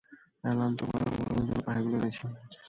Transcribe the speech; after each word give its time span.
Alan 0.43 0.71
তোমার 0.79 1.01
অনুমোদনের 1.03 1.45
জন্য 1.47 1.61
পাখিগুলি 1.65 1.95
এনেছে। 1.99 2.25